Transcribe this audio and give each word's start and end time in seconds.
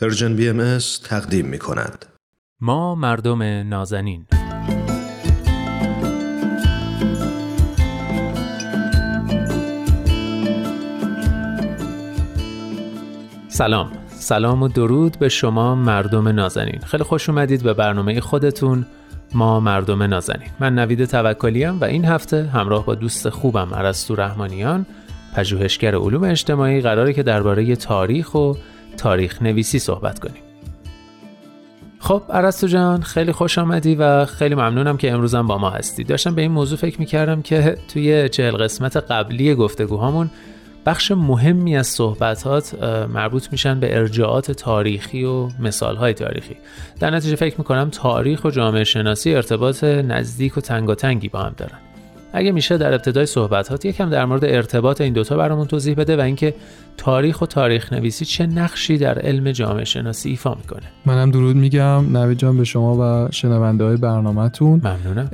پرژن 0.00 0.36
بی 0.36 0.78
تقدیم 1.04 1.46
می 1.46 1.58
کند. 1.58 2.06
ما 2.60 2.94
مردم 2.94 3.42
نازنین. 3.42 4.26
سلام. 13.48 13.92
سلام 14.08 14.62
و 14.62 14.68
درود 14.68 15.18
به 15.18 15.28
شما 15.28 15.74
مردم 15.74 16.28
نازنین. 16.28 16.78
خیلی 16.78 17.04
خوش 17.04 17.28
اومدید 17.28 17.62
به 17.62 17.74
برنامه 17.74 18.20
خودتون. 18.20 18.86
ما 19.34 19.60
مردم 19.60 20.02
نازنین. 20.02 20.48
من 20.60 20.74
نوید 20.74 21.04
توکلیم 21.04 21.80
و 21.80 21.84
این 21.84 22.04
هفته 22.04 22.44
همراه 22.44 22.86
با 22.86 22.94
دوست 22.94 23.28
خوبم 23.28 23.74
عرستو 23.74 24.14
رحمانیان 24.14 24.86
پژوهشگر 25.34 25.94
علوم 25.94 26.24
اجتماعی 26.24 26.80
قراره 26.80 27.12
که 27.12 27.22
درباره 27.22 27.76
تاریخ 27.76 28.34
و 28.34 28.54
تاریخ 28.96 29.42
نویسی 29.42 29.78
صحبت 29.78 30.18
کنیم. 30.18 30.42
خب 31.98 32.22
عرستو 32.30 32.66
جان 32.66 33.02
خیلی 33.02 33.32
خوش 33.32 33.58
آمدی 33.58 33.94
و 33.94 34.24
خیلی 34.24 34.54
ممنونم 34.54 34.96
که 34.96 35.12
امروزم 35.12 35.46
با 35.46 35.58
ما 35.58 35.70
هستی. 35.70 36.04
داشتم 36.04 36.34
به 36.34 36.42
این 36.42 36.50
موضوع 36.50 36.78
فکر 36.78 37.00
می‌کردم 37.00 37.42
که 37.42 37.76
توی 37.88 38.28
چهل 38.28 38.56
قسمت 38.56 38.96
قبلی 38.96 39.54
گفتگوهامون 39.54 40.30
بخش 40.86 41.10
مهمی 41.10 41.76
از 41.76 41.86
صحبتات 41.86 42.82
مربوط 43.08 43.52
میشن 43.52 43.80
به 43.80 43.98
ارجاعات 43.98 44.52
تاریخی 44.52 45.24
و 45.24 45.48
مثالهای 45.58 46.14
تاریخی. 46.14 46.56
در 47.00 47.10
نتیجه 47.10 47.36
فکر 47.36 47.54
می‌کنم 47.58 47.90
تاریخ 47.90 48.44
و 48.44 48.50
جامعه 48.50 48.84
شناسی 48.84 49.34
ارتباط 49.34 49.84
نزدیک 49.84 50.58
و 50.58 50.60
تنگاتنگی 50.60 51.28
با 51.28 51.42
هم 51.42 51.54
دارن. 51.56 51.78
اگه 52.32 52.52
میشه 52.52 52.78
در 52.78 52.94
ابتدای 52.94 53.26
صحبتات 53.26 53.84
یکم 53.84 54.10
در 54.10 54.24
مورد 54.24 54.44
ارتباط 54.44 55.00
این 55.00 55.12
دوتا 55.12 55.36
برامون 55.36 55.66
توضیح 55.66 55.94
بده 55.94 56.16
و 56.16 56.20
اینکه 56.20 56.54
تاریخ 56.96 57.42
و 57.42 57.46
تاریخ 57.46 57.92
نویسی 57.92 58.24
چه 58.24 58.46
نقشی 58.46 58.98
در 58.98 59.18
علم 59.18 59.52
جامعه 59.52 59.84
شناسی 59.84 60.28
ایفا 60.30 60.54
می‌کنه. 60.54 60.82
منم 61.06 61.30
درود 61.30 61.56
میگم 61.56 62.16
نوید 62.16 62.38
جان 62.38 62.56
به 62.56 62.64
شما 62.64 63.24
و 63.26 63.28
شنونده 63.30 63.84
های 63.84 63.96
برنامهتون. 63.96 64.80
ممنونم. 64.84 65.28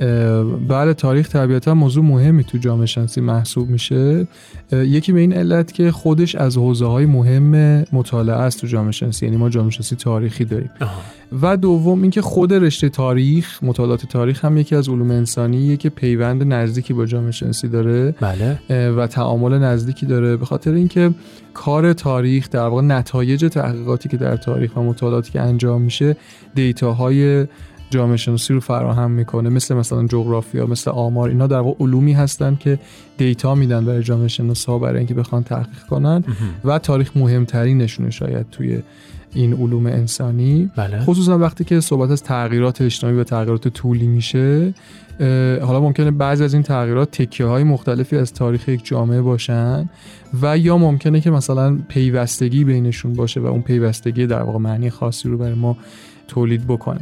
بله 0.67 0.93
تاریخ 0.93 1.29
طبیعتا 1.29 1.73
موضوع 1.73 2.03
مهمی 2.03 2.43
تو 2.43 2.57
جامعه 2.57 2.85
شناسی 2.85 3.21
محسوب 3.21 3.69
میشه. 3.69 4.27
یکی 4.71 5.11
به 5.11 5.19
این 5.19 5.33
علت 5.33 5.71
که 5.71 5.91
خودش 5.91 6.35
از 6.35 6.57
حوزه 6.57 6.85
های 6.85 7.05
مهم 7.05 7.85
مطالعه 7.93 8.35
است 8.35 8.61
تو 8.61 8.67
جامعه 8.67 8.91
شناسی 8.91 9.25
یعنی 9.25 9.37
ما 9.37 9.49
جامعه 9.49 9.71
شناسی 9.71 9.95
تاریخی 9.95 10.45
داریم. 10.45 10.69
آها. 10.81 11.01
و 11.41 11.57
دوم 11.57 12.01
اینکه 12.01 12.21
خود 12.21 12.53
رشته 12.53 12.89
تاریخ 12.89 13.63
مطالعات 13.63 14.05
تاریخ 14.05 14.45
هم 14.45 14.57
یکی 14.57 14.75
از 14.75 14.89
علوم 14.89 15.11
انسانیه 15.11 15.77
که 15.77 15.89
پیوند 15.89 16.53
نزدیکی 16.89 16.93
با 16.93 17.05
جامعه 17.05 17.31
شناسی 17.31 17.67
داره 17.67 18.11
بله. 18.11 18.89
و 18.89 19.07
تعامل 19.07 19.59
نزدیکی 19.59 20.05
داره. 20.05 20.37
به 20.37 20.45
خاطر 20.45 20.73
اینکه 20.73 21.11
کار 21.53 21.93
تاریخ 21.93 22.49
در 22.49 22.67
واقع 22.67 22.81
نتایج 22.81 23.45
تحقیقاتی 23.45 24.09
که 24.09 24.17
در 24.17 24.37
تاریخ 24.37 24.77
و 24.77 24.81
مطالعاتی 24.83 25.31
که 25.31 25.41
انجام 25.41 25.81
میشه 25.81 26.15
دیتاهای 26.55 27.45
جامعه 27.89 28.17
شناسی 28.17 28.53
رو 28.53 28.59
فراهم 28.59 29.11
می‌کنه 29.11 29.49
مثل 29.49 29.75
مثلا 29.75 30.07
جغرافیا 30.07 30.65
مثل 30.65 30.91
آمار 30.91 31.29
اینا 31.29 31.47
در 31.47 31.59
واقع 31.59 31.83
علومی 31.83 32.13
هستن 32.13 32.55
که 32.59 32.79
دیتا 33.17 33.55
میدن 33.55 33.85
برای 33.85 34.03
جامعه 34.03 34.27
شناسا 34.27 34.79
برای 34.79 34.97
اینکه 34.97 35.13
بخوان 35.13 35.43
تحقیق 35.43 35.83
کنن 35.89 36.23
و 36.65 36.79
تاریخ 36.79 37.17
مهمترینشونه 37.17 38.09
شاید 38.09 38.45
توی 38.51 38.79
این 39.33 39.53
علوم 39.53 39.85
انسانی. 39.85 40.71
بله. 40.75 40.99
خصوصا 40.99 41.37
وقتی 41.37 41.63
که 41.63 41.79
صحبت 41.79 42.11
از 42.11 42.23
تغییرات 42.23 42.81
اجتماعی 42.81 43.17
و 43.17 43.23
تغییرات 43.23 43.67
طولی 43.67 44.07
میشه 44.07 44.73
حالا 45.61 45.79
ممکنه 45.79 46.11
بعضی 46.11 46.43
از 46.43 46.53
این 46.53 46.63
تغییرات 46.63 47.11
تکیه 47.11 47.45
های 47.45 47.63
مختلفی 47.63 48.17
از 48.17 48.33
تاریخ 48.33 48.69
یک 48.69 48.85
جامعه 48.85 49.21
باشن 49.21 49.89
و 50.41 50.57
یا 50.57 50.77
ممکنه 50.77 51.21
که 51.21 51.31
مثلا 51.31 51.77
پیوستگی 51.87 52.63
بینشون 52.63 53.13
باشه 53.13 53.39
و 53.39 53.45
اون 53.45 53.61
پیوستگی 53.61 54.27
در 54.27 54.41
واقع 54.41 54.59
معنی 54.59 54.89
خاصی 54.89 55.29
رو 55.29 55.37
برای 55.37 55.53
ما 55.53 55.77
تولید 56.29 56.67
بکنه. 56.67 56.99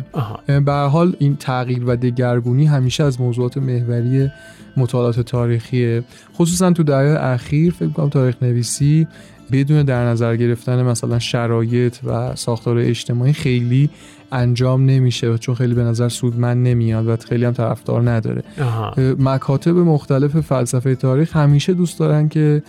به 0.66 0.72
حال 0.72 1.16
این 1.20 1.36
تغییر 1.36 1.86
و 1.86 1.96
دگرگونی 1.96 2.66
همیشه 2.66 3.04
از 3.04 3.22
موضوعات 3.22 3.58
محوری 3.58 4.30
مطالعات 4.78 5.20
تاریخیه 5.20 6.04
خصوصا 6.36 6.72
تو 6.72 6.84
دهه 6.84 7.18
اخیر 7.22 7.74
فکر 7.74 7.90
کنم 7.90 8.10
تاریخ 8.10 8.36
نویسی 8.42 9.08
بدون 9.52 9.84
در 9.84 10.06
نظر 10.06 10.36
گرفتن 10.36 10.84
مثلا 10.84 11.20
شرایط 11.20 11.98
و 12.04 12.36
ساختار 12.36 12.78
اجتماعی 12.78 13.34
خیلی 13.34 13.90
انجام 14.32 14.86
نمیشه 14.86 15.38
چون 15.38 15.56
خیلی 15.56 15.74
به 15.74 15.84
نظر 15.84 16.10
سودمند 16.10 16.68
نمیاد 16.68 17.08
و 17.08 17.16
خیلی 17.16 17.46
هم 17.46 17.54
طرفدار 17.54 18.10
نداره 18.10 18.44
آها. 18.62 18.94
مکاتب 19.20 19.76
مختلف 19.76 20.40
فلسفه 20.40 20.96
تاریخ 20.96 21.36
همیشه 21.36 21.74
دوست 21.74 22.00
دارن 22.00 22.30
که 22.30 22.64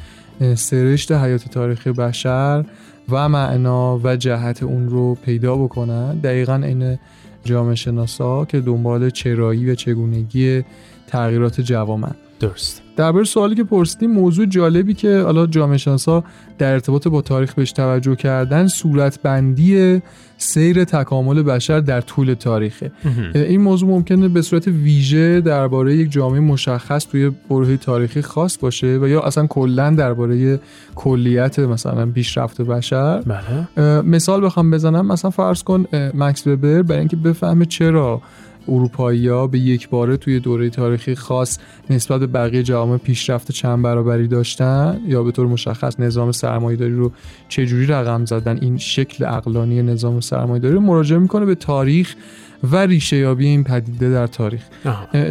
سرشت 0.54 1.12
حیات 1.12 1.48
تاریخ 1.48 1.86
بشر 1.86 2.64
و 3.10 3.28
معنا 3.28 4.00
و 4.04 4.16
جهت 4.16 4.62
اون 4.62 4.88
رو 4.88 5.14
پیدا 5.14 5.56
بکنن. 5.56 6.19
دقیقا 6.19 6.54
این 6.54 6.98
جامعه 7.44 7.74
شناسا 7.74 8.44
که 8.44 8.60
دنبال 8.60 9.10
چرایی 9.10 9.70
و 9.70 9.74
چگونگی 9.74 10.64
تغییرات 11.06 11.60
جوامن. 11.60 12.14
درست. 12.41 12.88
درباره 12.98 13.25
سوالی 13.25 13.54
که 13.54 13.64
پرسیدیم 13.64 14.10
موضوع 14.10 14.47
جالبی 14.47 14.94
که 14.94 15.20
حالا 15.20 15.47
جامعه 15.47 15.76
شناسا 15.76 16.25
در 16.59 16.72
ارتباط 16.72 17.09
با 17.09 17.22
تاریخ 17.22 17.54
بهش 17.54 17.72
توجه 17.72 18.14
کردن 18.14 18.66
صورت 18.66 19.22
بندی 19.22 20.03
سیر 20.38 20.84
تکامل 20.84 21.42
بشر 21.42 21.81
در 21.81 22.00
طول 22.00 22.34
تاریخه. 22.34 22.91
این 23.34 23.60
موضوع 23.60 23.88
ممکنه 23.88 24.28
به 24.28 24.42
صورت 24.42 24.69
ویژه 24.69 25.41
درباره 25.41 25.97
یک 25.97 26.10
جامعه 26.10 26.41
مشخص 26.41 27.06
توی 27.06 27.31
برهه 27.50 27.76
تاریخی 27.76 28.22
خاص 28.22 28.59
باشه 28.59 28.98
و 29.03 29.09
یا 29.09 29.20
اصلا 29.20 29.47
کلا 29.47 29.91
درباره 29.91 30.60
کلیت 30.94 31.59
مثلا 31.59 32.06
پیشرفت 32.06 32.62
بشر. 32.62 33.22
بله. 33.22 34.03
مثال 34.03 34.44
بخوام 34.44 34.70
بزنم. 34.70 35.06
مثلا 35.06 35.30
فرض 35.30 35.62
کن 35.62 35.84
مکس 36.15 36.47
وبر 36.47 36.82
برای 36.82 36.98
اینکه 36.98 37.16
بفهمه 37.16 37.65
چرا 37.65 38.22
اروپایی 38.68 39.28
ها 39.28 39.46
به 39.46 39.58
یک 39.58 39.88
باره 39.88 40.16
توی 40.16 40.40
دوره 40.40 40.70
تاریخی 40.70 41.14
خاص 41.14 41.58
نسبت 41.90 42.20
به 42.20 42.26
بقیه 42.26 42.62
جوامع 42.62 42.96
پیشرفت 42.96 43.52
چند 43.52 43.82
برابری 43.82 44.28
داشتن؟ 44.28 45.00
یا 45.06 45.22
به 45.22 45.32
طور 45.32 45.46
مشخص 45.46 46.00
نظام 46.00 46.32
سرمایه‌داری 46.32 46.94
رو 46.94 47.12
چجوری 47.48 47.86
رقم 47.86 48.24
زدن؟ 48.24 48.58
این 48.62 48.78
شکل 48.78 49.24
اقلانی 49.24 49.82
نظام 49.82 50.20
سرمایه‌داری 50.20 50.74
رو 50.74 50.80
مراجعه 50.80 51.18
می‌کنه 51.18 51.44
به 51.44 51.54
تاریخ 51.54 52.14
و 52.62 52.76
ریشه 52.76 53.16
یابی 53.16 53.46
این 53.46 53.64
پدیده 53.64 54.10
در 54.10 54.26
تاریخ. 54.26 54.62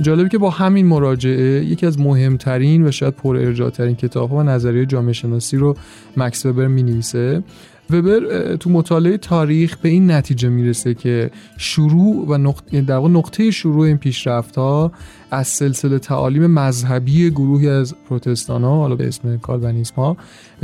جالبی 0.02 0.30
که 0.30 0.38
با 0.38 0.50
همین 0.50 0.86
مراجعه 0.86 1.66
یکی 1.66 1.86
از 1.86 2.00
مهمترین 2.00 2.88
و 2.88 2.92
شاید 2.92 3.14
پر 3.14 3.38
ارجاع 3.38 3.70
ترین 3.70 3.96
کتاب 3.96 4.34
و 4.34 4.44
نظریه 4.44 4.86
جامعه 4.86 5.14
شناسی 5.14 5.58
رو 5.58 5.76
مکس 6.18 6.46
وبر 6.46 6.68
می 6.68 6.84
نویسه 6.84 7.44
وبر 7.90 8.56
تو 8.56 8.70
مطالعه 8.70 9.18
تاریخ 9.18 9.78
به 9.78 9.90
این 9.90 10.12
نتیجه 10.12 10.50
می‌رسه 10.50 10.94
که 10.94 11.32
شروع 11.58 12.26
و 12.28 12.38
نقطه 12.38 12.82
در 12.82 12.96
واقع 12.96 13.10
نقطه 13.10 13.52
شروع 13.52 13.86
این 13.86 13.98
پیشرفت 13.98 14.56
ها 14.56 14.92
از 15.32 15.48
سلسله 15.48 16.00
تعالیم 16.00 16.48
مذهبی 16.48 17.30
گروهی 17.30 17.70
از 17.70 17.96
پروتستان 18.10 18.64
ها 18.64 18.76
حالا 18.76 18.96
به 18.96 19.08
اسم 19.08 19.38
کالوینیسم 19.38 19.96
ها 19.96 20.18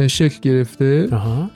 شکل 0.08 0.40
گرفته 0.42 1.08
آها. 1.12 1.50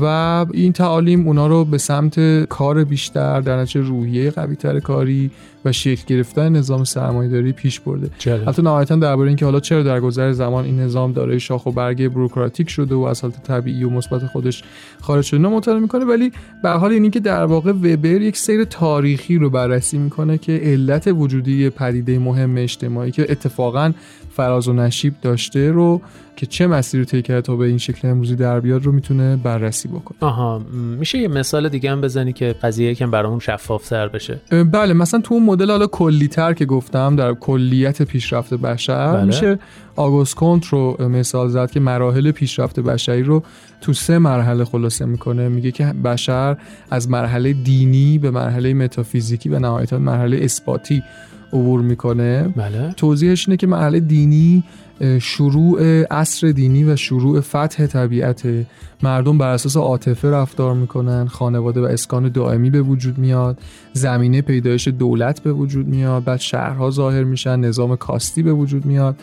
و 0.00 0.46
این 0.52 0.72
تعالیم 0.72 1.26
اونا 1.26 1.46
رو 1.46 1.64
به 1.64 1.78
سمت 1.78 2.44
کار 2.44 2.84
بیشتر 2.84 3.40
در 3.40 3.60
نتیجه 3.60 3.80
روحیه 3.80 4.30
قویتر 4.30 4.80
کاری 4.80 5.30
و 5.64 5.72
شکل 5.72 6.02
گرفتن 6.06 6.48
نظام 6.48 6.84
سرمایه‌داری 6.84 7.52
پیش 7.52 7.80
برده. 7.80 8.10
حتی 8.46 8.62
نهایتا 8.62 8.96
درباره 8.96 9.28
اینکه 9.28 9.44
حالا 9.44 9.60
چرا 9.60 9.82
در 9.82 10.00
گذر 10.00 10.32
زمان 10.32 10.64
این 10.64 10.80
نظام 10.80 11.12
دارای 11.12 11.40
شاخ 11.40 11.66
و 11.66 11.72
برگ 11.72 12.08
بروکراتیک 12.08 12.70
شده 12.70 12.94
و 12.94 13.00
از 13.00 13.20
حالت 13.20 13.42
طبیعی 13.42 13.84
و 13.84 13.90
مثبت 13.90 14.26
خودش 14.26 14.62
خارج 15.00 15.24
شده 15.24 15.38
مطالعه 15.38 15.80
می‌کنه 15.80 16.04
ولی 16.04 16.32
به 16.62 16.70
حال 16.70 16.92
اینی 16.92 17.10
که 17.10 17.20
در 17.20 17.44
واقع 17.44 17.70
وبر 17.70 18.22
یک 18.22 18.36
سیر 18.36 18.64
تاریخی 18.64 19.38
رو 19.38 19.50
بررسی 19.50 19.98
می‌کنه 19.98 20.38
که 20.38 20.52
علت 20.52 21.06
وجودی 21.06 21.70
پدیده 21.70 22.18
مهم 22.18 22.56
اجتماعی 22.56 23.10
که 23.10 23.26
اتفاقا 23.32 23.92
فراز 24.30 24.68
و 24.68 24.72
نشیب 24.72 25.14
داشته 25.22 25.70
رو 25.70 26.00
که 26.36 26.46
چه 26.46 26.66
مسیری 26.66 27.04
طی 27.04 27.22
کرده 27.22 27.40
تا 27.40 27.56
به 27.56 27.66
این 27.66 27.78
شکل 27.78 28.08
امروزی 28.08 28.36
در 28.36 28.60
بیاد 28.60 28.84
رو 28.84 28.92
می‌تونه 28.92 29.36
بررسی 29.36 29.88
بکنه. 29.88 30.18
آها 30.20 30.58
میشه 30.98 31.18
یه 31.18 31.28
مثال 31.28 31.68
دیگه 31.68 31.90
هم 31.90 32.00
بزنی 32.00 32.32
که 32.32 32.54
قضیه 32.62 32.90
یکم 32.90 33.10
برامون 33.10 33.38
شفافتر 33.38 34.08
بشه؟ 34.08 34.40
بله 34.72 34.92
مثلا 34.92 35.20
تو 35.20 35.34
اون 35.34 35.44
مدل 35.44 35.70
حالا 35.70 35.86
کلیتر 35.86 36.52
که 36.52 36.64
گفتم 36.64 37.16
در 37.16 37.34
کلیت 37.34 38.02
پیشرفت 38.02 38.54
بشر 38.54 39.12
بله. 39.12 39.24
میشه 39.24 39.58
آگوست 39.96 40.34
کنت 40.34 40.66
رو 40.66 41.08
مثال 41.08 41.48
زد 41.48 41.70
که 41.70 41.80
مراحل 41.80 42.30
پیشرفت 42.30 42.80
بشری 42.80 43.22
رو 43.22 43.42
تو 43.80 43.92
سه 43.92 44.18
مرحله 44.18 44.64
خلاصه 44.64 45.04
می‌کنه. 45.04 45.48
میگه 45.48 45.70
که 45.70 45.84
بشر 45.84 46.56
از 46.90 47.10
مرحله 47.10 47.52
دینی 47.52 48.18
به 48.18 48.30
مرحله 48.30 48.74
متافیزیکی 48.74 49.48
و 49.48 49.58
نهایتا 49.58 49.98
مرحله 49.98 50.36
اثباتی 50.36 51.02
عبور 51.52 51.80
می‌کنه. 51.80 52.42
بله. 52.56 52.92
توضیحش 52.96 53.48
اینه 53.48 53.56
که 53.56 53.66
مرحله 53.66 54.00
دینی 54.00 54.64
شروع 55.20 56.02
عصر 56.10 56.48
دینی 56.48 56.84
و 56.84 56.96
شروع 56.96 57.40
فتح 57.40 57.86
طبیعت 57.86 58.42
مردم 59.02 59.38
بر 59.38 59.48
اساس 59.48 59.76
عاطفه 59.76 60.30
رفتار 60.30 60.74
می‌کنن. 60.74 61.26
خانواده 61.26 61.80
و 61.80 61.84
اسکان 61.84 62.28
دائمی 62.28 62.70
به 62.70 62.82
وجود 62.82 63.18
میاد. 63.18 63.58
زمینه 63.92 64.42
پیدایش 64.42 64.88
دولت 64.88 65.40
به 65.40 65.52
وجود 65.52 65.88
میاد. 65.88 66.24
بعد 66.24 66.40
شهرها 66.40 66.90
ظاهر 66.90 67.24
میشن. 67.24 67.60
نظام 67.60 67.96
کاستی 67.96 68.42
به 68.42 68.52
وجود 68.52 68.86
میاد. 68.86 69.16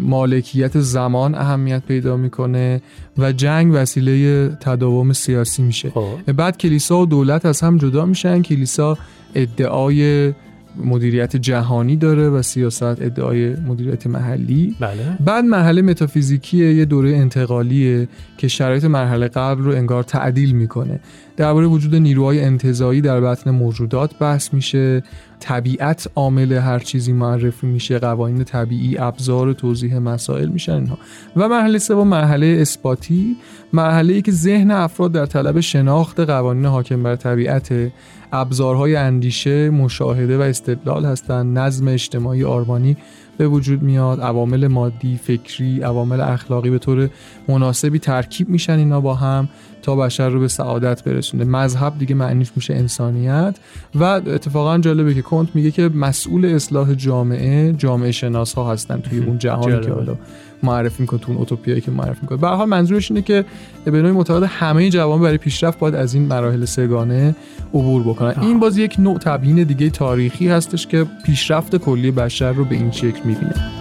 مالکیت 0.00 0.80
زمان 0.80 1.34
اهمیت 1.34 1.82
پیدا 1.88 2.16
می‌کنه 2.16 2.82
و 3.18 3.32
جنگ 3.32 3.72
وسیله 3.74 4.48
تداوم 4.48 5.12
سیاسی 5.12 5.62
میشه. 5.62 5.90
خب. 5.90 6.32
بعد 6.32 6.56
کلیسا 6.56 6.98
و 6.98 7.06
دولت 7.06 7.46
از 7.46 7.60
هم 7.60 7.76
جدا 7.76 8.06
میشن. 8.06 8.42
کلیسا 8.42 8.98
ادعای 9.34 10.32
مدیریت 10.76 11.36
جهانی 11.36 11.96
داره 11.96 12.28
و 12.28 12.42
سیاست 12.42 12.82
ادعای 12.82 13.56
مدیریت 13.56 14.06
محلی. 14.06 14.76
بله. 14.80 15.16
بعد 15.24 15.44
مرحله 15.44 15.82
متافیزیکیه 15.82 16.74
یه 16.74 16.84
دوره 16.84 17.16
انتقالیه 17.16 18.08
که 18.38 18.48
شرایط 18.48 18.84
مرحله 18.84 19.28
قبل 19.28 19.62
رو 19.62 19.72
انگار 19.72 20.02
تعدیل 20.02 20.52
می‌کنه. 20.52 21.00
درباره 21.36 21.66
وجود 21.66 21.94
نیروهای 21.94 22.44
انتظایی 22.44 23.00
در 23.00 23.20
بطن 23.20 23.50
موجودات 23.50 24.18
بحث 24.18 24.54
میشه. 24.54 25.02
طبیعت 25.42 26.06
عامل 26.16 26.52
هر 26.52 26.78
چیزی 26.78 27.12
معرفی 27.12 27.66
میشه 27.66 27.98
قوانین 27.98 28.44
طبیعی 28.44 28.98
ابزار 28.98 29.52
توضیح 29.52 29.98
مسائل 29.98 30.48
میشن 30.48 30.72
اینها. 30.72 30.98
و 31.36 31.48
مرحله 31.48 31.78
سوم 31.78 32.08
مرحله 32.08 32.46
اثباتی 32.46 33.36
مرحله 33.72 34.14
ای 34.14 34.22
که 34.22 34.32
ذهن 34.32 34.70
افراد 34.70 35.12
در 35.12 35.26
طلب 35.26 35.60
شناخت 35.60 36.20
قوانین 36.20 36.66
حاکم 36.66 37.02
بر 37.02 37.16
طبیعت 37.16 37.92
ابزارهای 38.32 38.96
اندیشه 38.96 39.70
مشاهده 39.70 40.38
و 40.38 40.40
استدلال 40.40 41.04
هستند 41.04 41.58
نظم 41.58 41.88
اجتماعی 41.88 42.44
آرمانی 42.44 42.96
به 43.38 43.48
وجود 43.48 43.82
میاد 43.82 44.20
عوامل 44.20 44.66
مادی 44.66 45.16
فکری 45.16 45.82
عوامل 45.82 46.20
اخلاقی 46.20 46.70
به 46.70 46.78
طور 46.78 47.08
مناسبی 47.48 47.98
ترکیب 47.98 48.48
میشن 48.48 48.78
اینا 48.78 49.00
با 49.00 49.14
هم 49.14 49.48
تا 49.82 49.96
بشر 49.96 50.28
رو 50.28 50.40
به 50.40 50.48
سعادت 50.48 51.04
برسونه. 51.04 51.44
مذهب 51.44 51.98
دیگه 51.98 52.14
معنیش 52.14 52.52
میشه 52.56 52.74
انسانیت 52.74 53.56
و 53.94 54.04
اتفاقا 54.04 54.78
جالبه 54.78 55.14
که 55.14 55.22
کنت 55.22 55.48
میگه 55.54 55.70
که 55.70 55.88
مسئول 55.88 56.44
اصلاح 56.44 56.94
جامعه 56.94 57.72
جامعه 57.72 58.12
شناس 58.12 58.54
ها 58.54 58.72
هستن 58.72 59.00
توی 59.00 59.18
اون 59.26 59.38
جهانی 59.38 59.80
که 59.80 59.92
حالا 59.92 60.16
معرفی 60.62 61.02
می‌کنه 61.02 61.20
تو 61.20 61.28
اون 61.28 61.38
اوتوپیایی 61.38 61.80
که 61.80 61.90
معرفی 61.90 62.18
می‌کنه. 62.22 62.38
به 62.38 62.48
حال 62.48 62.68
منظورش 62.68 63.10
اینه 63.10 63.22
که 63.22 63.44
به 63.84 63.90
نوعی 63.90 64.12
معتقد 64.12 64.42
همه 64.42 64.90
جوامع 64.90 65.22
برای 65.22 65.38
پیشرفت 65.38 65.78
باید 65.78 65.94
از 65.94 66.14
این 66.14 66.26
مراحل 66.26 66.64
سگانه 66.64 67.34
عبور 67.74 68.02
بکنن. 68.02 68.34
این 68.40 68.60
باز 68.60 68.78
یک 68.78 68.96
نوع 68.98 69.18
تبیین 69.18 69.62
دیگه 69.64 69.90
تاریخی 69.90 70.48
هستش 70.48 70.86
که 70.86 71.06
پیشرفت 71.26 71.76
کلی 71.76 72.10
بشر 72.10 72.52
رو 72.52 72.64
به 72.64 72.74
این 72.74 72.90
شکل 72.90 73.20
می‌بینه. 73.24 73.71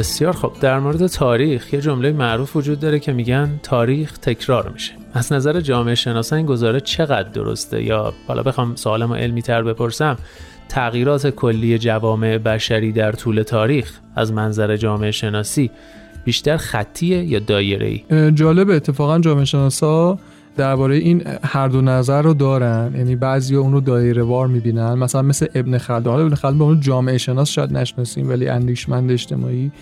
بسیار 0.00 0.32
خب 0.32 0.52
در 0.60 0.78
مورد 0.78 1.06
تاریخ 1.06 1.74
یه 1.74 1.80
جمله 1.80 2.12
معروف 2.12 2.56
وجود 2.56 2.80
داره 2.80 2.98
که 2.98 3.12
میگن 3.12 3.60
تاریخ 3.62 4.18
تکرار 4.18 4.68
میشه. 4.68 4.92
از 5.14 5.32
نظر 5.32 5.60
جامعه 5.60 5.94
شناسان 5.94 6.36
این 6.36 6.46
گزاره 6.46 6.80
چقدر 6.80 7.28
درسته؟ 7.28 7.82
یا 7.82 8.12
حالا 8.28 8.42
بخوام 8.42 8.76
سوالمو 8.76 9.14
علمی 9.14 9.42
تر 9.42 9.62
بپرسم 9.62 10.16
تغییرات 10.68 11.30
کلی 11.30 11.78
جوامع 11.78 12.38
بشری 12.38 12.92
در 12.92 13.12
طول 13.12 13.42
تاریخ 13.42 13.98
از 14.16 14.32
منظر 14.32 14.76
جامعه 14.76 15.10
شناسی 15.10 15.70
بیشتر 16.24 16.56
خطیه 16.56 17.24
یا 17.24 17.38
دایره 17.38 17.86
ای؟ 17.86 18.32
جالب 18.32 18.70
اتفاقا 18.70 19.18
جامعه 19.18 19.44
شناسا 19.44 20.18
درباره 20.56 20.96
این 20.96 21.22
هر 21.44 21.68
دو 21.68 21.80
نظر 21.80 22.22
رو 22.22 22.34
دارن. 22.34 22.92
یعنی 22.96 23.16
بعضی 23.16 23.56
اون 23.56 23.72
رو 23.72 23.80
دایره 23.80 24.22
وار 24.22 24.46
می‌بینن. 24.46 24.94
مثلا 24.94 25.22
مثل 25.22 25.46
ابن 25.54 25.78
خلدون. 25.78 26.12
حالا 26.12 26.26
ابن 26.26 26.34
خلدون 26.34 26.58
به 26.58 26.64
اون 26.64 26.80
جامعه 26.80 27.18
شناس 27.18 27.50
شاید 27.50 27.72
نشناسیم 27.72 28.28
ولی 28.28 28.48
اندیشمند 28.48 29.10
اجتماعی. 29.10 29.72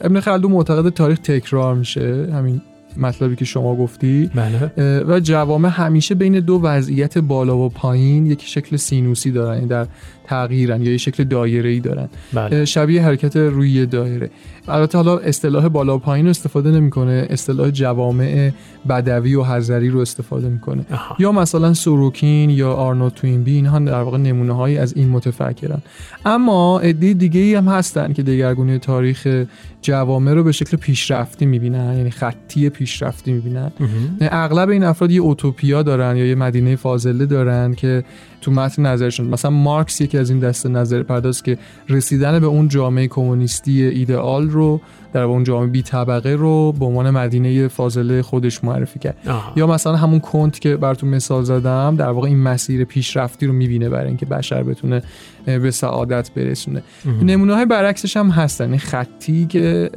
ابن 0.00 0.20
خلدون 0.20 0.52
معتقد 0.52 0.88
تاریخ 0.88 1.18
تکرار 1.18 1.74
میشه. 1.74 2.28
همین 2.32 2.60
مطلبی 2.96 3.36
که 3.36 3.44
شما 3.44 3.76
گفتی. 3.76 4.30
بله. 4.34 5.04
و 5.08 5.20
جوامع 5.20 5.68
همیشه 5.68 6.14
بین 6.14 6.40
دو 6.40 6.60
وضعیت 6.62 7.18
بالا 7.18 7.58
و 7.58 7.68
پایین 7.68 8.26
یک 8.26 8.42
شکل 8.42 8.76
سینوسی 8.76 9.30
دارن. 9.30 9.54
یعنی 9.54 9.68
در 9.68 9.86
تغییرن 10.26 10.82
یا 10.82 10.92
یک 10.92 11.00
شکل 11.00 11.24
دایره 11.24 11.70
ای 11.70 11.80
دارن. 11.80 12.08
بله. 12.32 12.64
شبیه 12.64 13.02
حرکت 13.02 13.36
روی 13.36 13.86
دایره. 13.86 14.30
البته 14.68 14.98
حالا 14.98 15.18
اصطلاح 15.18 15.68
بالا 15.68 15.96
و 15.96 15.98
پایین 15.98 16.26
رو 16.26 16.30
استفاده 16.30 16.70
نمی‌کنه 16.70 17.26
اصطلاح 17.30 17.70
جوامع 17.70 18.50
بدوی 18.88 19.34
و 19.34 19.42
حذری 19.42 19.88
رو 19.88 19.98
استفاده 20.00 20.48
می‌کنه. 20.48 20.84
یا 21.18 21.32
مثلا 21.32 21.74
سوروکین 21.74 22.50
یا 22.50 22.72
آرنو 22.72 23.10
توینبی 23.10 23.54
اینها 23.54 23.78
در 23.78 24.00
واقع 24.00 24.18
نمونه 24.18 24.52
هایی 24.52 24.78
از 24.78 24.96
این 24.96 25.08
متفکرن. 25.08 25.82
اما 26.24 26.80
عده 26.80 27.12
دیگه 27.12 27.40
ای 27.40 27.54
هم 27.54 27.68
هستن 27.68 28.12
که 28.12 28.22
دگرگونی 28.22 28.78
تاریخ 28.78 29.44
جوامع 29.82 30.32
رو 30.32 30.44
به 30.44 30.52
شکل 30.52 30.76
پیشرفتی 30.76 31.46
می‌بینن 31.46 31.96
یعنی 31.96 32.10
خطی 32.10 32.68
پیشرفتی 32.68 33.32
می‌بینن. 33.32 33.72
اغلب 34.20 34.68
این 34.68 34.84
افراد 34.84 35.10
یه 35.10 35.20
اوتوپیا 35.20 35.82
دارن 35.82 36.16
یا 36.16 36.26
یه 36.26 36.34
مدینه 36.34 36.76
فاضله 36.76 37.26
دارن 37.26 37.74
که 37.74 38.04
تو 38.40 38.50
متن 38.50 38.86
نظرشون 38.86 39.26
مثلا 39.26 39.50
مارکس 39.50 40.02
یکی 40.16 40.20
از 40.20 40.30
این 40.30 40.38
دسته 40.38 40.68
نظر 40.68 41.02
پرداز 41.02 41.42
که 41.42 41.58
رسیدن 41.88 42.40
به 42.40 42.46
اون 42.46 42.68
جامعه 42.68 43.08
کمونیستی 43.08 43.82
ایدئال 43.82 44.50
رو 44.50 44.80
در 45.12 45.22
اون 45.22 45.44
جامعه 45.44 45.66
بی 45.66 45.82
طبقه 45.82 46.32
رو 46.32 46.72
به 46.72 46.84
عنوان 46.84 47.10
مدینه 47.10 47.68
فاضله 47.68 48.22
خودش 48.22 48.64
معرفی 48.64 48.98
کرد. 48.98 49.16
آها. 49.28 49.52
یا 49.56 49.66
مثلا 49.66 49.96
همون 49.96 50.20
کنت 50.20 50.58
که 50.58 50.76
براتون 50.76 51.08
مثال 51.08 51.42
زدم 51.42 51.96
در 51.96 52.08
واقع 52.08 52.28
این 52.28 52.42
مسیر 52.42 52.84
پیشرفتی 52.84 53.46
رو 53.46 53.52
می‌بینه 53.52 53.88
برای 53.88 54.08
اینکه 54.08 54.26
بشر 54.26 54.62
بتونه 54.62 55.02
به 55.46 55.70
سعادت 55.70 56.30
برسونه. 56.36 56.82
نمونه 57.22 57.54
های 57.54 57.66
برعکسش 57.66 58.16
هم 58.16 58.30
هستن. 58.30 58.76
خطی 58.76 59.46
که 59.46 59.90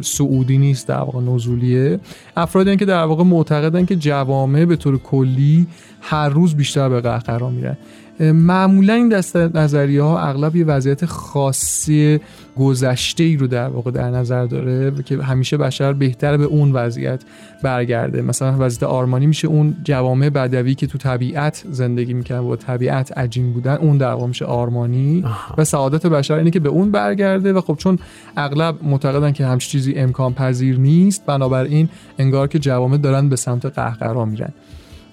سعودی 0.00 0.58
نیست 0.58 0.88
در 0.88 0.98
واقع 0.98 1.20
نزولیه. 1.20 2.00
افرادی 2.36 2.76
که 2.76 2.84
در 2.84 3.04
واقع 3.04 3.24
معتقدن 3.24 3.86
که 3.86 3.96
جوامع 3.96 4.64
به 4.64 4.76
طور 4.76 4.98
کلی 4.98 5.66
هر 6.00 6.28
روز 6.28 6.54
بیشتر 6.54 6.88
به 6.88 7.00
قهقرا 7.00 7.50
میرن. 7.50 7.76
معمولا 8.20 8.94
این 8.94 9.08
دسته 9.08 9.50
نظریه 9.54 10.02
ها 10.02 10.20
اغلب 10.20 10.56
یه 10.56 10.64
وضعیت 10.64 11.06
خاصی 11.06 12.20
گذشته 12.56 13.24
ای 13.24 13.36
رو 13.36 13.46
در 13.46 13.68
واقع 13.68 13.90
در 13.90 14.10
نظر 14.10 14.46
داره 14.46 15.02
که 15.02 15.22
همیشه 15.22 15.56
بشر 15.56 15.92
بهتر 15.92 16.36
به 16.36 16.44
اون 16.44 16.72
وضعیت 16.72 17.22
برگرده. 17.62 18.22
مثلا 18.22 18.56
وضعیت 18.58 18.82
آرمانی 18.82 19.26
میشه 19.26 19.48
اون 19.48 19.76
جوامع 19.84 20.28
بدوی 20.28 20.74
که 20.74 20.86
تو 20.86 20.98
طبیعت 20.98 21.64
زندگی 21.70 22.14
می‌کنن 22.14 22.40
با 22.40 22.56
طبیعت 22.56 23.18
عجین 23.18 23.52
بودن 23.52 23.74
اون 23.74 23.98
در 23.98 24.12
واقع 24.12 24.26
میشه 24.26 24.44
آرمانی. 24.44 25.24
و 25.58 25.64
سعادت 25.64 26.06
بشر 26.06 26.34
اینه 26.34 26.50
که 26.50 26.60
به 26.60 26.68
اون 26.68 26.90
برگرده 26.90 27.52
و 27.52 27.60
خب 27.60 27.76
چون 27.78 27.98
اغلب 28.36 28.76
معتقدن 28.82 29.32
که 29.32 29.46
همچین 29.46 29.70
چیزی 29.70 29.94
امکان 29.94 30.34
پذیر 30.34 30.78
نیست 30.78 31.26
بنابراین 31.26 31.88
انگار 32.18 32.48
که 32.48 32.58
جوامع 32.58 32.96
دارن 32.96 33.28
به 33.28 33.36
سمت 33.36 33.66
قهقرا 33.66 34.24
میرن. 34.24 34.52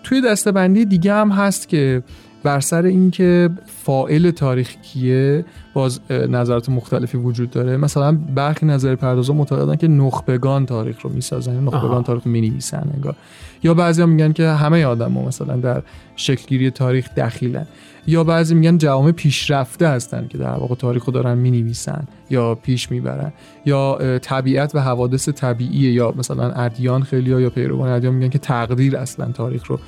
توی 0.04 0.22
دستبندی 0.22 0.86
دیگه 0.86 1.14
هم 1.14 1.30
هست 1.30 1.70
که 1.70 2.04
بر 2.48 2.60
سر 2.60 2.86
اینکه 2.86 3.50
فائل 3.66 4.32
تاریخ 4.32 4.76
کیه 4.76 5.46
باز 5.74 6.00
نظرات 6.10 6.70
مختلفی 6.70 7.18
وجود 7.18 7.50
داره. 7.50 7.78
مثلا 7.78 8.18
برخی 8.36 8.66
نظر 8.66 8.96
پردازا 8.96 9.34
معتقدن 9.34 9.76
که 9.76 9.88
نخبگان 9.88 10.66
تاریخ 10.66 11.02
رو 11.02 11.10
می‌سازن 11.10 11.68
آها. 11.68 11.78
نخبگان 11.78 12.04
تاریخ 12.04 12.24
رو 12.24 12.32
می‌نویسن 12.32 12.90
انگار. 12.94 13.16
یا 13.64 13.74
بعضی 13.74 14.06
میگن 14.06 14.32
که 14.32 14.48
همه 14.48 14.86
آدم 14.86 15.12
مثلا 15.12 15.58
در 15.58 15.82
شکلگیری 16.16 16.72
تاریخ 16.72 17.10
دخیلن. 17.14 17.66
یا 18.08 18.24
بعضی 18.24 18.56
میگن 18.56 18.78
جوامع 18.78 19.12
پیشرفته 19.12 19.88
هستن 19.88 20.28
که 20.30 20.38
در 20.38 20.56
واقع 20.56 20.76
تاریخ 20.76 21.06
رو 21.06 21.14
دارن 21.14 21.38
می‌نویسن 21.38 22.08
یا 22.30 22.56
پیش 22.56 22.92
می‌برن. 22.92 23.34
یا 23.66 24.00
طبیعت 24.22 24.76
و 24.76 24.80
حوادث 24.80 25.30
طبیعیه. 25.30 25.92
یا 25.92 26.14
مثلا 26.18 26.52
ادیان 26.52 27.04
خیلی 27.04 27.42
یا 27.42 27.50
پیروان 27.50 27.90
ادیان 27.90 28.14
میگن 28.14 28.30
که 28.30 28.40
تقدیر 28.40 28.98
اصلا 28.98 29.32
تاریخ 29.32 29.66
رو 29.66 29.80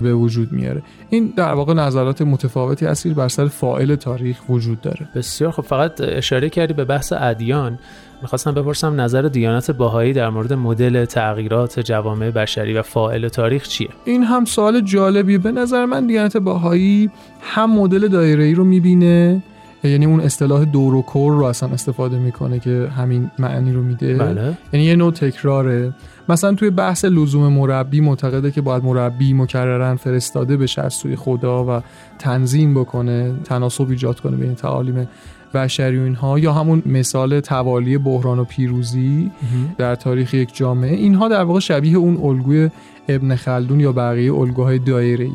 به 0.00 0.14
وجود 0.14 0.52
میاره. 0.52 0.82
این 1.10 1.32
در 1.36 1.52
واقع 1.52 1.74
نظرات 1.74 2.22
متفاوتی 2.22 2.86
اصیل 2.86 3.14
بر 3.14 3.28
سر 3.28 3.46
فاعل 3.46 3.94
تاریخ 3.94 4.36
وجود 4.48 4.80
داره. 4.80 5.08
بسیار 5.14 5.50
خب 5.50 5.62
فقط 5.62 6.00
اشاره 6.00 6.48
کردی 6.48 6.74
به 6.74 6.84
بحث 6.84 7.12
ادیان. 7.16 7.78
می‌خواستم 8.22 8.52
بپرسم 8.54 9.00
نظر 9.00 9.22
دیانت 9.22 9.70
باهایی 9.70 10.12
در 10.12 10.30
مورد 10.30 10.52
مدل 10.52 11.04
تغییرات 11.04 11.80
جوامع 11.80 12.30
بشری 12.30 12.74
و 12.74 12.82
فاعل 12.82 13.28
تاریخ 13.28 13.68
چیه؟ 13.68 13.88
این 14.04 14.22
هم 14.22 14.44
سوال 14.44 14.80
جالبیه. 14.80 15.38
به 15.38 15.52
نظر 15.52 15.84
من 15.86 16.06
دیانت 16.06 16.36
باهایی 16.36 17.10
هم 17.40 17.70
مدل 17.70 18.08
دایره‌ای 18.08 18.54
رو 18.54 18.64
می‌بینه 18.64 19.42
یعنی 19.84 20.06
اون 20.06 20.20
اصطلاح 20.20 20.64
دور 20.64 20.94
و 20.94 21.02
کور 21.02 21.32
رو 21.32 21.44
اصلا 21.44 21.68
استفاده 21.68 22.18
می‌کنه 22.18 22.58
که 22.58 22.88
همین 22.96 23.30
معنی 23.38 23.72
رو 23.72 23.82
میده. 23.82 24.14
بله. 24.14 24.58
یعنی 24.72 24.86
یه 24.86 24.96
نوع 24.96 25.12
تکراره. 25.12 25.94
مثلا 26.28 26.54
توی 26.54 26.70
بحث 26.70 27.04
لزوم 27.04 27.52
مربی 27.52 28.00
معتقده 28.00 28.50
که 28.50 28.60
باید 28.60 28.84
مربی 28.84 29.32
مکررن 29.32 29.96
فرستاده 29.96 30.56
بشه 30.56 30.82
از 30.82 30.94
سوی 30.94 31.16
خدا 31.16 31.78
و 31.78 31.82
تنظیم 32.18 32.74
بکنه 32.74 33.34
تناسب 33.44 33.90
ایجاد 33.90 34.20
کنه 34.20 34.36
بین 34.36 34.54
تعالیم 34.54 35.08
بشری 35.54 35.98
و 35.98 36.02
اینها 36.02 36.38
یا 36.38 36.52
همون 36.52 36.82
مثال 36.86 37.40
توالی 37.40 37.98
بحران 37.98 38.38
و 38.38 38.44
پیروزی 38.44 39.30
در 39.78 39.94
تاریخ 39.94 40.34
یک 40.34 40.56
جامعه. 40.56 40.94
اینها 40.94 41.28
در 41.28 41.42
واقع 41.42 41.60
شبیه 41.60 41.96
اون 41.96 42.16
الگوی 42.22 42.70
ابن 43.08 43.36
خلدون 43.36 43.80
یا 43.80 43.92
بقیه 43.92 44.34
الگوهای 44.34 44.78
دایره 44.78 45.28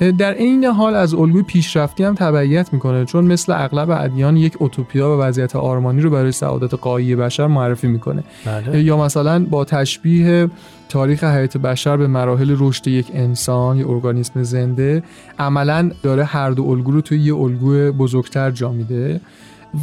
در 0.00 0.32
عین 0.32 0.64
حال 0.64 0.94
از 0.94 1.14
الگوی 1.14 1.42
پیشرفتی 1.42 2.04
هم 2.04 2.14
تبعیت 2.14 2.72
می‌کنه 2.72 3.04
چون 3.04 3.24
مثل 3.24 3.52
اغلب 3.52 3.90
ادیان 3.90 4.36
یک 4.36 4.54
اوتوپیا 4.58 5.16
و 5.16 5.20
وضعیت 5.20 5.56
آرمانی 5.56 6.00
رو 6.00 6.10
برای 6.10 6.32
سعادت 6.32 6.74
قایی 6.74 7.16
بشر 7.16 7.46
معرفی 7.46 7.86
می‌کنه 7.86 8.24
بله. 8.46 8.82
یا 8.82 8.96
مثلا 8.96 9.44
با 9.44 9.64
تشبیه 9.64 10.48
تاریخ 10.88 11.24
حیات 11.24 11.56
بشر 11.56 11.96
به 11.96 12.06
مراحل 12.06 12.56
رشد 12.58 12.88
یک 12.88 13.10
انسان 13.14 13.76
یا 13.76 13.88
ارگانیسم 13.88 14.42
زنده 14.42 15.02
عملا 15.38 15.90
داره 16.02 16.24
هر 16.24 16.50
دو 16.50 16.64
الگو 16.64 16.92
رو 16.92 17.00
توی 17.00 17.18
یه 17.18 17.34
الگوی 17.34 17.90
بزرگتر 17.90 18.50
جا 18.50 18.72
میده 18.72 19.20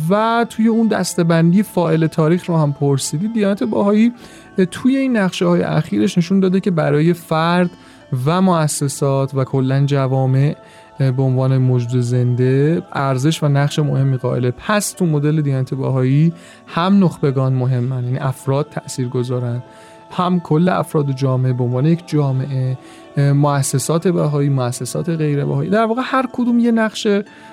و 0.09 0.45
توی 0.49 0.67
اون 0.67 0.87
دستبندی 0.87 1.63
فائل 1.63 2.07
تاریخ 2.07 2.45
رو 2.45 2.57
هم 2.57 2.73
پرسیدی 2.73 3.27
دیانت 3.27 3.63
باهایی 3.63 4.13
توی 4.71 4.97
این 4.97 5.17
نقشه 5.17 5.45
های 5.45 5.61
اخیرش 5.61 6.17
نشون 6.17 6.39
داده 6.39 6.59
که 6.59 6.71
برای 6.71 7.13
فرد 7.13 7.69
و 8.25 8.41
مؤسسات 8.41 9.35
و 9.35 9.43
کلا 9.43 9.85
جوامع 9.85 10.55
به 10.99 11.23
عنوان 11.23 11.57
موجود 11.57 12.01
زنده 12.01 12.81
ارزش 12.93 13.43
و 13.43 13.47
نقش 13.47 13.79
مهمی 13.79 14.17
قائله. 14.17 14.51
پس 14.51 14.91
تو 14.91 15.05
مدل 15.05 15.41
دیانت 15.41 15.73
باهایی 15.73 16.33
هم 16.67 17.03
نخبگان 17.03 17.53
مهمن 17.53 18.03
یعنی 18.03 18.17
افراد 18.17 18.69
تأثیر 18.69 19.07
گذارن 19.09 19.63
هم 20.11 20.39
کل 20.39 20.69
افراد 20.69 21.11
جامعه 21.11 21.53
به 21.53 21.63
عنوان 21.63 21.85
یک 21.85 22.07
جامعه 22.07 22.77
مؤسسات 23.17 24.07
بهایی 24.07 24.49
مؤسسات 24.49 25.09
غیر 25.09 25.45
بهایی. 25.45 25.69
در 25.69 25.85
واقع 25.85 26.01
هر 26.05 26.25
کدوم 26.33 26.59
یه 26.59 26.71
نقش 26.71 27.07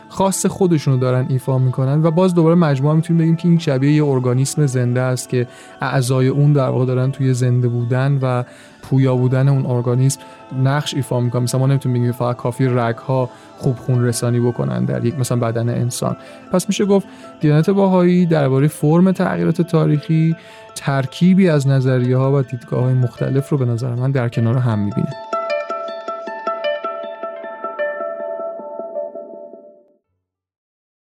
خاص 0.08 0.46
خودشونو 0.46 0.96
دارن 0.96 1.26
ایفا 1.28 1.58
می‌کنن 1.58 2.02
و 2.02 2.10
باز 2.10 2.34
دوباره 2.34 2.54
مجموعه 2.54 2.96
می‌تونیم 2.96 3.22
بگیم 3.22 3.36
که 3.36 3.48
این 3.48 3.58
شبیه 3.58 3.92
یه 3.92 4.04
ارگانیسم 4.04 4.66
زنده 4.66 5.00
است 5.00 5.28
که 5.28 5.46
اعضای 5.80 6.28
اون 6.28 6.52
در 6.52 6.68
واقع 6.68 6.84
دارن 6.84 7.10
توی 7.10 7.34
زنده 7.34 7.68
بودن 7.68 8.18
و 8.22 8.44
پویا 8.82 9.16
بودن 9.16 9.48
اون 9.48 9.66
ارگانیسم 9.66 10.20
نقش 10.64 10.94
ایفا 10.94 11.20
می‌کنن. 11.20 11.42
مثلا 11.42 11.60
ما 11.60 11.66
نمی‌تونیم 11.66 12.02
بگیم 12.02 12.12
فقط 12.12 12.36
کافی 12.36 12.66
رگ 12.66 12.96
ها 12.96 13.30
خوب 13.58 13.76
خون 13.76 14.04
رسانی 14.04 14.40
بکنن 14.40 14.84
در 14.84 15.04
یک 15.04 15.18
مثلا 15.18 15.38
بدن 15.38 15.68
انسان. 15.68 16.16
پس 16.52 16.68
میشه 16.68 16.84
گفت 16.84 17.06
دیانت 17.40 17.70
باهایی 17.70 18.26
درباره 18.26 18.68
فرم 18.68 19.12
تغییرات 19.12 19.62
تاریخی 19.62 20.36
ترکیبی 20.74 21.48
از 21.48 21.68
نظریه 21.68 22.16
ها 22.16 22.38
و 22.38 22.42
دیدگاه 22.42 22.82
های 22.82 22.94
مختلف 22.94 23.48
رو 23.48 23.58
به 23.58 23.64
نظر 23.64 23.94
من 23.94 24.10
در 24.10 24.28
کنار 24.28 24.56
هم 24.56 24.78
می‌بینه. 24.78 25.33